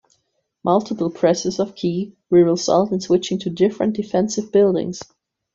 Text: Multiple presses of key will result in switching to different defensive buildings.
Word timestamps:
Multiple 0.63 1.11
presses 1.11 1.59
of 1.59 1.75
key 1.75 2.15
will 2.31 2.41
result 2.41 2.91
in 2.91 2.99
switching 2.99 3.37
to 3.37 3.51
different 3.51 3.93
defensive 3.95 4.51
buildings. 4.51 5.03